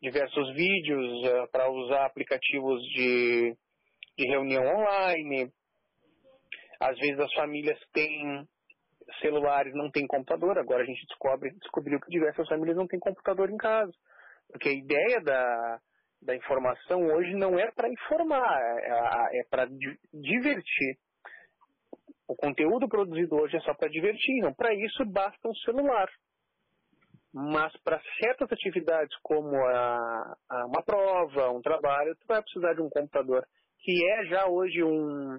[0.00, 3.56] diversos vídeos, uh, para usar aplicativos de,
[4.16, 5.50] de reunião online.
[6.80, 8.46] Às vezes as famílias têm
[9.18, 10.58] celulares não têm computador.
[10.58, 13.92] Agora a gente descobre, descobriu que diversas famílias não têm computador em casa.
[14.50, 15.80] Porque a ideia da,
[16.22, 19.66] da informação hoje não é para informar, é, é para
[20.12, 20.98] divertir.
[22.28, 24.54] O conteúdo produzido hoje é só para divertir, não.
[24.54, 26.08] Para isso basta um celular.
[27.32, 32.82] Mas para certas atividades como a, a uma prova, um trabalho, tu vai precisar de
[32.82, 33.46] um computador,
[33.78, 35.38] que é já hoje um,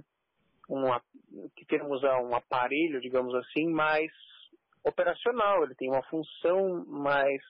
[0.72, 4.12] um que temos um aparelho, digamos assim, mais
[4.84, 5.64] operacional.
[5.64, 7.42] Ele tem uma função mais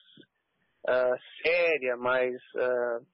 [0.88, 3.06] uh, séria, mais uh,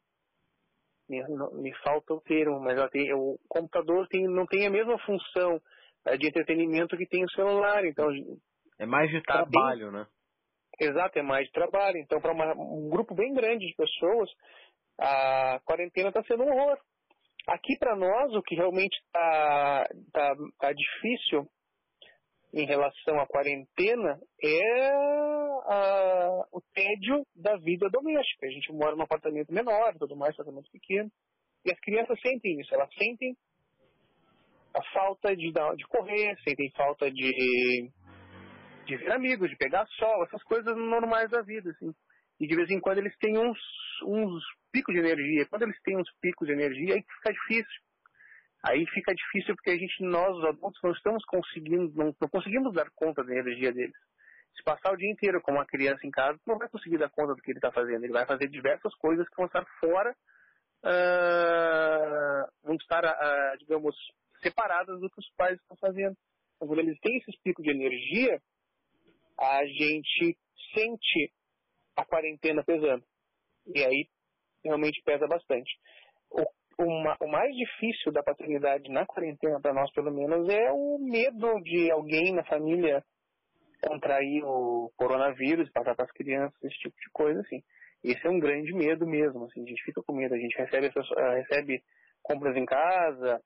[1.08, 1.22] me,
[1.62, 6.18] me, falta o termo, mas tem, o computador tem, não tem a mesma função uh,
[6.18, 8.08] de entretenimento que tem o celular, então
[8.78, 10.06] é mais de tá trabalho, bem, né?
[10.80, 11.98] Exato, é mais de trabalho.
[11.98, 14.30] Então, para um grupo bem grande de pessoas,
[14.96, 16.78] a quarentena está sendo um horror.
[17.48, 21.48] Aqui, para nós, o que realmente está tá, tá difícil
[22.52, 24.90] em relação à quarentena é
[25.66, 28.46] a, o tédio da vida doméstica.
[28.46, 31.10] A gente mora num apartamento menor, tudo mais, apartamento pequeno.
[31.64, 33.34] E as crianças sentem isso, elas sentem
[34.74, 37.90] a falta de, de correr, sentem falta de
[38.88, 41.92] de ver amigos, de pegar sol, essas coisas normais da vida, assim.
[42.40, 43.58] E de vez em quando eles têm uns,
[44.04, 45.46] uns picos de energia.
[45.46, 47.80] Quando eles têm uns picos de energia, aí fica difícil.
[48.64, 52.74] Aí fica difícil porque a gente, nós, os adultos, não estamos conseguindo, não, não conseguimos
[52.74, 53.96] dar conta da energia deles.
[54.56, 57.34] Se passar o dia inteiro com uma criança em casa, não vai conseguir dar conta
[57.34, 58.02] do que ele está fazendo.
[58.02, 60.14] Ele vai fazer diversas coisas que vão estar fora,
[60.84, 63.94] uh, vão estar, uh, digamos,
[64.42, 66.16] separadas do que os pais estão fazendo.
[66.56, 68.40] Então, quando eles têm esses picos de energia,
[69.38, 70.36] a gente
[70.74, 71.32] sente
[71.98, 73.04] a quarentena pesando.
[73.74, 74.08] E aí
[74.64, 75.70] realmente pesa bastante.
[76.30, 76.44] O,
[76.80, 81.90] o mais difícil da paternidade na quarentena, para nós pelo menos, é o medo de
[81.90, 83.02] alguém na família
[83.82, 87.62] contrair o coronavírus, passar para as crianças, esse tipo de coisa, assim.
[88.02, 90.86] Esse é um grande medo mesmo, assim, a gente fica com medo, a gente recebe,
[90.86, 91.82] uh, recebe
[92.22, 93.40] compras em casa,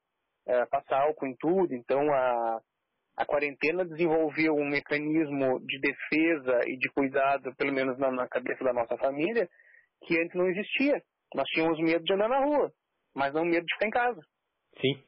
[0.47, 2.61] uh, passa álcool em tudo, então a,
[3.17, 8.65] a quarentena desenvolveu um mecanismo de defesa e de cuidado, pelo menos na, na, cabeça
[8.65, 9.49] da nossa família,
[10.05, 11.03] que antes não existia.
[11.35, 12.73] Nós tínhamos medo de andar na rua,
[13.15, 14.21] mas não medo de ficar em casa.
[14.81, 15.03] Sim.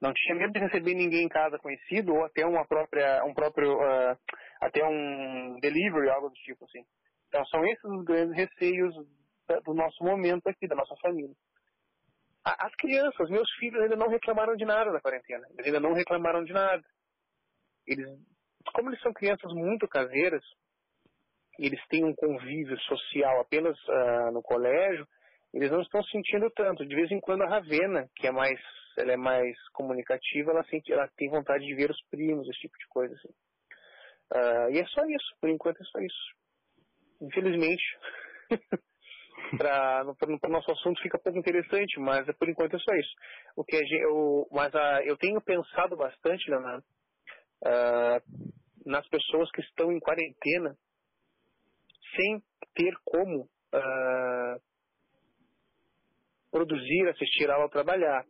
[0.00, 3.74] Não tinha medo de receber ninguém em casa conhecido ou até uma própria, um próprio,
[3.74, 4.16] uh,
[4.60, 6.84] até um delivery, algo do tipo assim.
[7.28, 8.94] Então são esses os grandes receios
[9.64, 11.34] do nosso momento aqui, da nossa família.
[12.44, 15.44] As crianças, meus filhos ainda não reclamaram de nada da quarentena.
[15.54, 16.82] Eles ainda não reclamaram de nada
[17.86, 18.06] eles,
[18.74, 20.42] como eles são crianças muito caseiras,
[21.58, 25.06] eles têm um convívio social apenas uh, no colégio,
[25.54, 26.86] eles não estão sentindo tanto.
[26.86, 28.60] De vez em quando a Ravena, que é mais,
[28.98, 32.76] ela é mais comunicativa, ela, sente, ela tem vontade de ver os primos, esse tipo
[32.78, 33.14] de coisa.
[33.14, 33.32] Assim.
[34.34, 36.36] Uh, e é só isso, por enquanto é só isso.
[37.22, 37.82] Infelizmente,
[39.56, 43.14] para o nosso assunto fica pouco interessante, mas por enquanto é só isso.
[43.56, 46.84] O que gente, eu, mas uh, eu tenho pensado bastante, Leonardo,
[47.62, 48.20] uh,
[48.84, 50.76] nas pessoas que estão em quarentena
[52.14, 52.42] sem
[52.74, 54.60] ter como uh,
[56.50, 58.24] produzir, assistir aula trabalhar,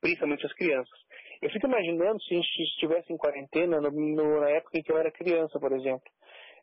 [0.00, 1.04] principalmente as crianças.
[1.42, 4.92] Eu fico imaginando se a gente estivesse em quarentena no, no, na época em que
[4.92, 6.10] eu era criança, por exemplo.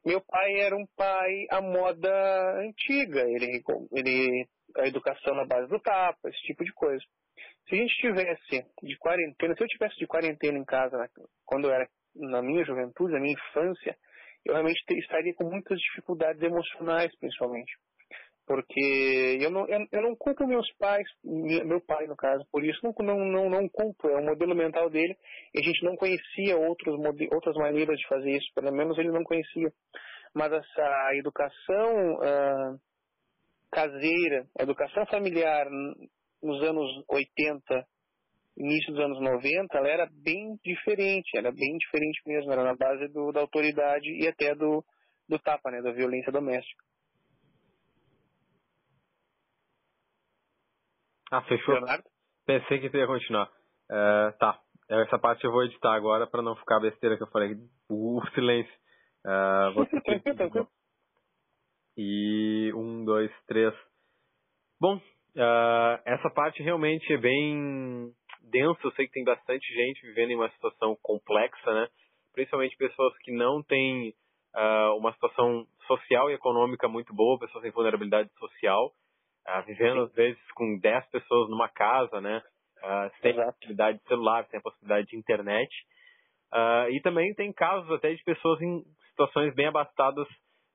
[0.04, 5.80] Meu pai era um pai à moda antiga, ele, ele a educação na base do
[5.80, 7.04] tapa, esse tipo de coisa.
[7.68, 11.08] Se a gente tivesse de quarentena, se eu tivesse de quarentena em casa né,
[11.46, 13.96] quando eu era na minha juventude, na minha infância,
[14.46, 17.72] eu realmente estaria com muitas dificuldades emocionais, principalmente.
[18.46, 22.80] Porque eu não, eu, eu não culpo meus pais, meu pai no caso, por isso
[22.84, 25.16] não, não, não, não culpo, é o modelo mental dele,
[25.54, 26.98] e a gente não conhecia outros,
[27.32, 29.72] outras maneiras de fazer isso, pelo menos ele não conhecia.
[30.34, 32.80] Mas essa educação uh,
[33.72, 35.68] caseira, educação familiar
[36.42, 37.86] nos anos 80,
[38.58, 43.08] início dos anos 90, ela era bem diferente, era bem diferente mesmo, era na base
[43.10, 44.84] do, da autoridade e até do,
[45.28, 46.84] do tapa, né, da violência doméstica.
[51.32, 51.76] Ah, fechou?
[51.76, 52.04] Leonardo?
[52.46, 53.50] Pensei que ia continuar.
[53.90, 57.56] Uh, tá, essa parte eu vou editar agora para não ficar besteira que eu falei.
[57.90, 58.74] O silêncio.
[59.26, 59.88] Uh, vou
[61.98, 63.74] e um, dois, três.
[64.80, 65.00] Bom,
[65.36, 68.12] Uh, essa parte realmente é bem
[68.52, 68.80] densa.
[68.84, 71.88] Eu sei que tem bastante gente vivendo em uma situação complexa, né?
[72.34, 74.10] Principalmente pessoas que não têm
[74.56, 78.92] uh, uma situação social e econômica muito boa, pessoas em vulnerabilidade social,
[79.48, 82.42] uh, vivendo às vezes com 10 pessoas numa casa, né?
[83.22, 85.70] sem a possibilidade de celular, sem a possibilidade de internet.
[86.90, 90.28] E também tem casos até de pessoas em situações bem abastadas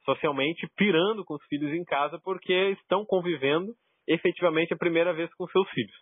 [0.04, 3.74] socialmente, pirando com os filhos em casa porque estão convivendo
[4.06, 5.96] efetivamente a primeira vez com seus filhos.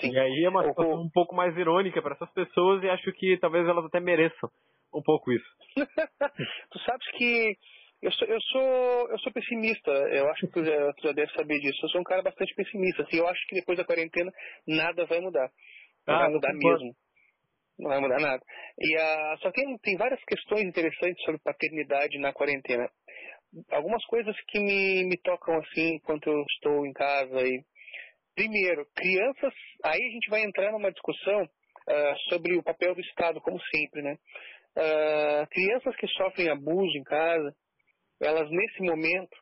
[0.00, 0.12] Sim.
[0.12, 3.36] E aí é uma situação um pouco mais irônica para essas pessoas e acho que
[3.38, 4.50] talvez elas até mereçam
[4.94, 5.48] um pouco isso.
[6.70, 7.56] tu sabes que
[8.02, 9.90] eu sou, eu sou, eu sou pessimista.
[9.90, 11.78] Eu acho que tu já, tu já deve saber disso.
[11.84, 13.02] Eu sou um cara bastante pessimista.
[13.04, 14.32] Assim, eu acho que depois da quarentena
[14.66, 15.48] nada vai mudar.
[16.06, 16.94] Não ah, vai mudar mesmo.
[17.78, 18.42] Não vai mudar nada.
[18.78, 22.90] E uh, só tem, tem várias questões interessantes sobre paternidade na quarentena.
[23.70, 27.40] Algumas coisas que me, me tocam assim enquanto eu estou em casa.
[27.42, 27.62] E,
[28.34, 29.52] primeiro, crianças.
[29.84, 34.02] Aí a gente vai entrar numa discussão uh, sobre o papel do Estado, como sempre,
[34.02, 34.16] né?
[34.76, 37.54] Uh, crianças que sofrem abuso em casa,
[38.20, 39.36] elas nesse momento,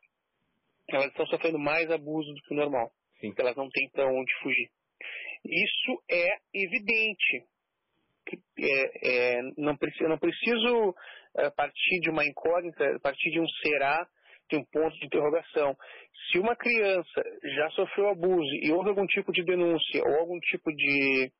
[0.89, 2.91] elas estão sofrendo mais abuso do que o normal.
[3.19, 3.33] Sim.
[3.37, 4.69] Elas não têm para onde fugir.
[5.45, 7.45] Isso é evidente.
[8.59, 10.95] É, é, não, preciso, não preciso
[11.37, 14.07] é, partir de uma incógnita, partir de um será,
[14.49, 15.75] de um ponto de interrogação.
[16.29, 17.23] Se uma criança
[17.55, 21.31] já sofreu abuso e houve algum tipo de denúncia ou algum tipo de,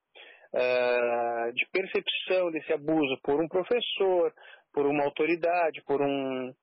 [0.54, 4.34] uh, de percepção desse abuso por um professor,
[4.74, 6.54] por uma autoridade, por um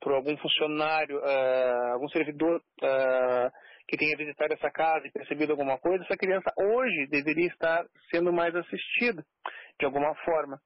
[0.00, 3.50] por algum funcionário, uh, algum servidor uh,
[3.88, 8.30] que tenha visitado essa casa e percebido alguma coisa, essa criança hoje deveria estar sendo
[8.30, 9.24] mais assistida
[9.80, 10.60] de alguma forma.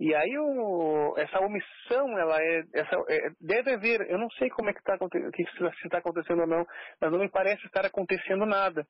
[0.00, 4.70] E aí o, essa omissão, ela é, essa, é, deve haver, eu não sei como
[4.70, 6.64] é que está se está acontecendo ou não,
[6.98, 8.86] mas não me parece estar acontecendo nada.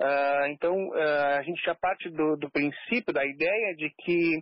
[0.00, 4.40] Uh, então uh, a gente já parte do, do princípio, da ideia de que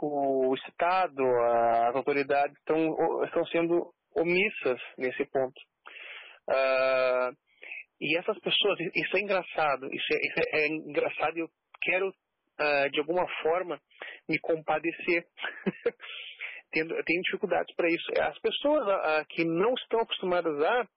[0.00, 1.22] o Estado,
[1.88, 5.60] as autoridades estão, estão sendo omissas nesse ponto.
[6.48, 7.36] Uh,
[8.00, 11.48] e essas pessoas, isso é engraçado, isso é, isso é engraçado e eu
[11.82, 12.12] quero,
[12.90, 13.78] de alguma forma,
[14.28, 15.26] me compadecer.
[16.74, 18.04] eu tenho dificuldades para isso.
[18.20, 20.88] As pessoas uh, que não estão acostumadas a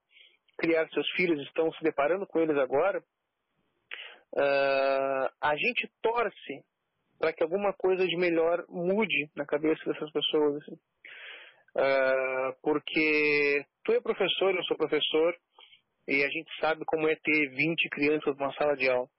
[0.57, 3.03] criar seus filhos, estão se deparando com eles agora,
[5.41, 6.63] a gente torce
[7.19, 10.61] para que alguma coisa de melhor mude na cabeça dessas pessoas.
[10.61, 10.75] Assim.
[11.75, 15.35] Uh, porque tu é professor, eu sou professor,
[16.07, 19.09] e a gente sabe como é ter 20 crianças numa sala de aula.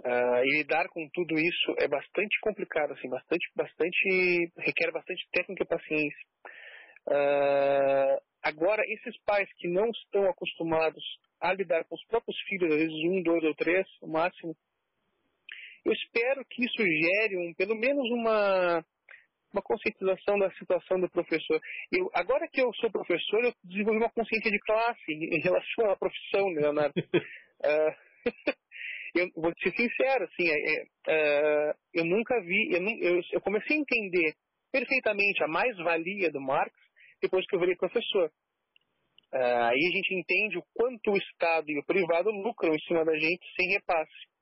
[0.00, 5.62] Uh, e lidar com tudo isso é bastante complicado, assim, bastante, bastante, requer bastante técnica
[5.62, 6.26] e paciência.
[7.06, 11.04] Uh, agora, esses pais que não estão acostumados
[11.40, 14.56] a lidar com os próprios filhos, às vezes um, dois ou três, no máximo,
[15.84, 18.84] eu espero que isso gere um, pelo menos uma,
[19.52, 21.60] uma conscientização da situação do professor.
[21.92, 25.96] Eu, agora que eu sou professor, eu desenvolvi uma consciência de classe em relação à
[25.96, 26.94] profissão, Leonardo.
[26.98, 27.94] uh,
[29.14, 33.80] eu vou ser sincero, assim, é, é, eu nunca vi, eu, eu, eu, comecei a
[33.80, 34.34] entender
[34.72, 36.72] perfeitamente a mais-valia do Marx
[37.20, 38.30] depois que eu virei professor.
[39.32, 43.04] Uh, aí a gente entende o quanto o Estado e o privado lucram em cima
[43.04, 44.32] da gente sem repasse.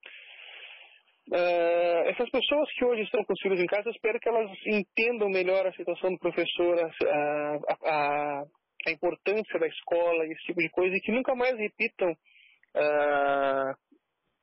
[1.29, 4.51] Uh, essas pessoas que hoje estão com os filhos em casa, eu espero que elas
[4.67, 8.45] entendam melhor a situação do professor, a, a,
[8.87, 13.90] a importância da escola, esse tipo de coisa, e que nunca mais repitam uh,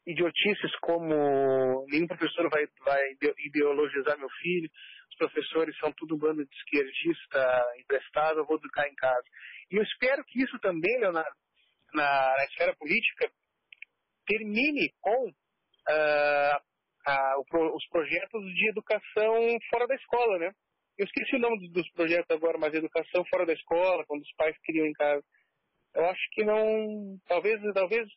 [0.07, 3.01] idiotices como nenhum professor vai, vai
[3.45, 4.69] ideologizar meu filho,
[5.09, 9.23] os professores são tudo bando de esquerdista emprestado, eu vou educar em casa.
[9.69, 11.35] E eu espero que isso também, Leonardo,
[11.93, 13.29] na, na esfera política,
[14.25, 16.61] termine com uh,
[17.05, 17.39] a,
[17.75, 20.51] os projetos de educação fora da escola, né?
[20.97, 24.57] Eu esqueci o nome dos projetos agora, mas educação fora da escola, quando os pais
[24.63, 25.23] criam em casa.
[25.95, 27.17] Eu acho que não.
[27.27, 28.07] Talvez, talvez,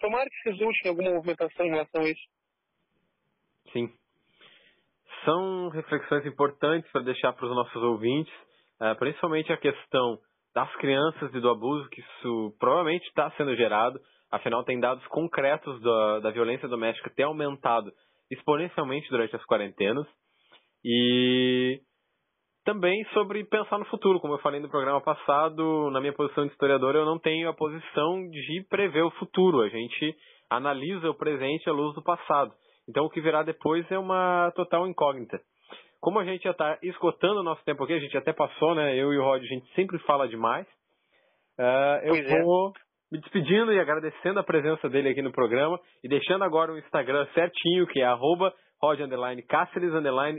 [0.00, 2.22] tomara que resulte em alguma movimentação em relação a isso.
[3.72, 3.92] Sim.
[5.24, 8.32] São reflexões importantes para deixar para os nossos ouvintes,
[8.80, 10.18] eh, principalmente a questão
[10.54, 14.00] das crianças e do abuso, que isso provavelmente está sendo gerado.
[14.30, 17.92] Afinal, tem dados concretos da, da violência doméstica ter aumentado
[18.30, 20.06] exponencialmente durante as quarentenas.
[20.84, 21.80] E
[22.68, 26.52] também sobre pensar no futuro, como eu falei no programa passado, na minha posição de
[26.52, 29.62] historiador, eu não tenho a posição de prever o futuro.
[29.62, 30.14] A gente
[30.50, 32.52] analisa o presente à luz do passado.
[32.86, 35.40] Então, o que virá depois é uma total incógnita.
[35.98, 38.94] Como a gente já está esgotando o nosso tempo aqui, a gente até passou, né?
[38.94, 40.66] Eu e o Rod, a gente sempre fala demais.
[41.58, 42.42] Uh, eu pois é.
[42.42, 42.72] vou é
[43.12, 47.26] me despedindo e agradecendo a presença dele aqui no programa e deixando agora o Instagram
[47.32, 48.52] certinho, que é arroba
[48.82, 49.00] Rod
[49.48, 49.90] Cáceres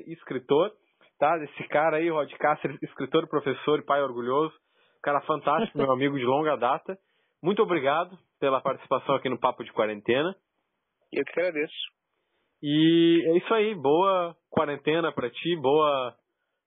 [0.06, 0.72] escritor,
[1.20, 1.38] tá?
[1.44, 4.56] Esse cara aí, Rod Cáceres, escritor, professor e pai orgulhoso,
[5.04, 6.98] cara fantástico, meu amigo de longa data.
[7.44, 10.34] Muito obrigado pela participação aqui no Papo de Quarentena.
[11.12, 11.76] Eu que agradeço.
[12.62, 16.14] E é isso aí, boa quarentena para ti, boa,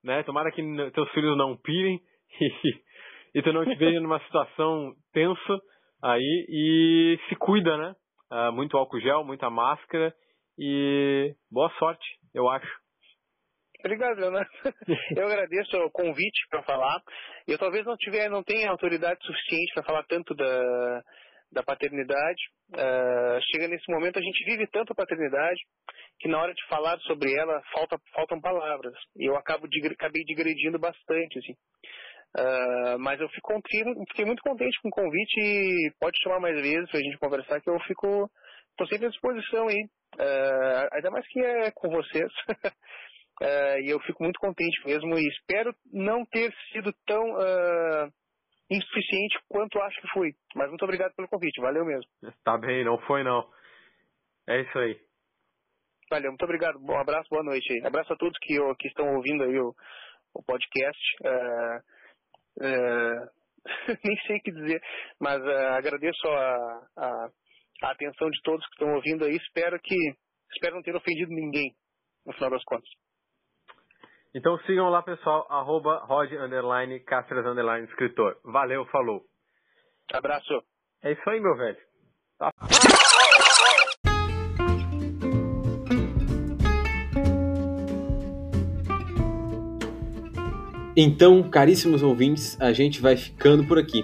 [0.02, 0.22] né?
[0.22, 2.00] Tomara que teus filhos não pirem
[2.40, 5.60] e, e tu não te veja numa situação tensa
[6.02, 7.94] aí e se cuida, né?
[8.30, 10.14] Uh, muito álcool gel, muita máscara
[10.58, 12.81] e boa sorte, eu acho.
[13.84, 14.50] Obrigado, Leonardo.
[15.16, 17.02] Eu agradeço o convite para falar.
[17.48, 21.02] Eu talvez não tiver, não tenha autoridade suficiente para falar tanto da,
[21.50, 22.42] da paternidade.
[22.70, 25.60] Uh, chega nesse momento, a gente vive tanto a paternidade
[26.20, 28.94] que na hora de falar sobre ela falta, faltam palavras.
[29.16, 31.52] E eu acabo de, acabei digredindo bastante, assim.
[32.38, 33.52] Uh, mas eu fico,
[34.08, 37.60] fiquei muito contente com o convite e pode chamar mais vezes para a gente conversar
[37.60, 38.30] que eu fico
[38.72, 39.84] estou sempre à disposição aí.
[40.14, 42.30] Uh, ainda mais que é com vocês.
[43.42, 48.12] uh, e eu fico muito contente mesmo e espero não ter sido tão uh,
[48.70, 50.32] insuficiente quanto acho que fui.
[50.54, 52.08] Mas muito obrigado pelo convite, valeu mesmo.
[52.44, 53.48] Tá bem, não foi não.
[54.48, 54.98] É isso aí.
[56.10, 56.78] Valeu, muito obrigado.
[56.78, 57.84] Bom abraço, boa noite.
[57.84, 59.74] Abraço a todos que, que estão ouvindo aí o,
[60.34, 61.00] o podcast.
[64.04, 64.82] nem sei o que dizer,
[65.20, 67.30] mas agradeço a, a
[67.82, 69.36] a atenção de todos que estão ouvindo aí.
[69.36, 69.96] Espero que
[70.52, 71.74] espero não ter ofendido ninguém,
[72.24, 72.88] no final das contas.
[74.34, 78.38] Então sigam lá, pessoal, arroba Rod, underline, Cáceres, underline, escritor.
[78.42, 79.20] Valeu, falou.
[80.10, 80.62] Abraço.
[81.02, 81.76] É isso aí, meu velho.
[82.38, 82.50] Tá.
[90.96, 94.02] Então, caríssimos ouvintes, a gente vai ficando por aqui.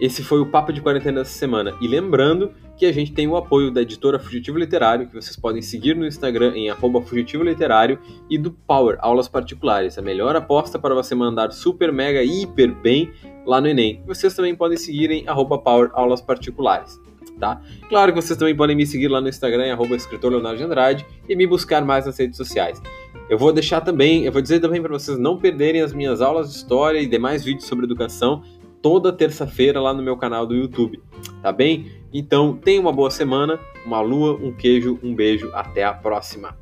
[0.00, 1.76] Esse foi o Papo de Quarentena dessa semana.
[1.80, 5.62] E lembrando que a gente tem o apoio da editora Fugitivo Literário, que vocês podem
[5.62, 6.68] seguir no Instagram em
[7.02, 7.98] Fugitivo Literário,
[8.28, 13.12] e do Power, Aulas Particulares, a melhor aposta para você mandar super, mega, hiper bem
[13.46, 14.02] lá no Enem.
[14.06, 15.24] Vocês também podem seguir em
[15.62, 17.00] Power, Aulas Particulares.
[17.38, 17.60] Tá?
[17.88, 21.06] Claro que vocês também podem me seguir lá no Instagram, em escritor Leonardo de Andrade,
[21.28, 22.80] e me buscar mais nas redes sociais.
[23.28, 26.50] Eu vou deixar também, eu vou dizer também para vocês não perderem as minhas aulas
[26.50, 28.42] de história e demais vídeos sobre educação
[28.84, 31.02] toda terça-feira lá no meu canal do YouTube,
[31.40, 31.90] tá bem?
[32.12, 36.54] Então, tenha uma boa semana, uma lua, um queijo, um beijo, até a próxima.